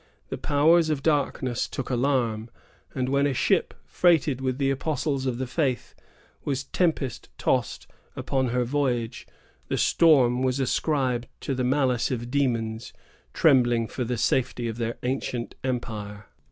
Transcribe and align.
The 0.29 0.37
powers 0.39 0.89
of 0.89 1.03
darkness 1.03 1.67
took 1.67 1.91
alarm; 1.91 2.49
and 2.95 3.07
when 3.07 3.27
a 3.27 3.35
ship, 3.35 3.75
freighted 3.85 4.41
with 4.41 4.57
the 4.57 4.71
apostles 4.71 5.27
of 5.27 5.37
the 5.37 5.45
faith, 5.45 5.93
was 6.43 6.63
tempest 6.63 7.29
tost 7.37 7.85
upon 8.15 8.47
her 8.47 8.63
voyage, 8.63 9.27
the 9.67 9.77
storm 9.77 10.41
was 10.41 10.59
ascribed 10.59 11.27
to 11.41 11.53
the 11.53 11.63
malice 11.63 12.09
of 12.09 12.31
demons, 12.31 12.93
trembling 13.31 13.85
for 13.87 14.03
the 14.03 14.17
safety 14.17 14.67
of 14.67 14.77
their 14.79 14.97
ancient 15.03 15.53
empire. 15.63 16.25